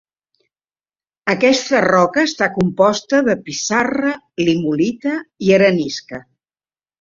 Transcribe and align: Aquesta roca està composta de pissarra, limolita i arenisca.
Aquesta 1.33 1.81
roca 1.85 2.23
està 2.29 2.47
composta 2.55 3.19
de 3.27 3.35
pissarra, 3.51 4.15
limolita 4.43 5.15
i 5.49 5.55
arenisca. 5.61 6.23